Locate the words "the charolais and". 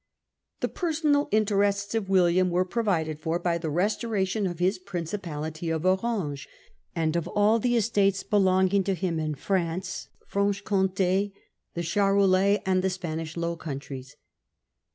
11.75-12.83